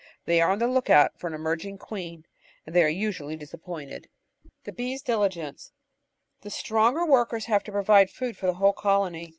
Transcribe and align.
They 0.25 0.41
are 0.41 0.49
on 0.51 0.57
the 0.57 0.65
look 0.65 0.89
out 0.89 1.19
for 1.19 1.27
an 1.27 1.35
emerging 1.35 1.77
queen, 1.77 2.25
and 2.65 2.75
they 2.75 2.81
are 2.83 2.87
usually 2.89 3.35
disappointed. 3.35 4.09
The 4.63 4.71
Bees* 4.71 5.03
Diligence 5.03 5.73
The 6.41 6.49
stronger 6.49 7.05
workers 7.05 7.45
have 7.45 7.63
to 7.65 7.71
provide 7.71 8.09
food 8.09 8.35
for 8.35 8.47
the 8.47 8.55
whole 8.55 8.73
colony. 8.73 9.29